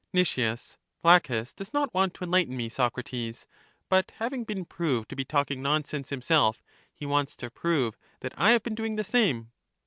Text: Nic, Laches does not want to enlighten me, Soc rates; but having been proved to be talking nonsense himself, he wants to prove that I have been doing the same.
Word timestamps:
Nic, 0.13 0.35
Laches 1.03 1.53
does 1.53 1.73
not 1.75 1.93
want 1.93 2.15
to 2.15 2.23
enlighten 2.23 2.57
me, 2.57 2.69
Soc 2.69 2.97
rates; 2.97 3.45
but 3.87 4.13
having 4.17 4.43
been 4.45 4.65
proved 4.65 5.09
to 5.09 5.15
be 5.15 5.23
talking 5.23 5.61
nonsense 5.61 6.09
himself, 6.09 6.63
he 6.91 7.05
wants 7.05 7.35
to 7.35 7.51
prove 7.51 7.99
that 8.21 8.33
I 8.35 8.49
have 8.49 8.63
been 8.63 8.73
doing 8.73 8.95
the 8.95 9.03
same. 9.03 9.51